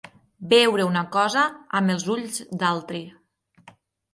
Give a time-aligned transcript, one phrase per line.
[0.53, 1.43] Veure una cosa
[1.81, 3.03] amb els ulls d'altri.